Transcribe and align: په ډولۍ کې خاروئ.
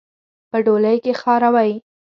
په 0.49 0.57
ډولۍ 0.65 0.97
کې 1.03 1.13
خاروئ. 1.21 1.71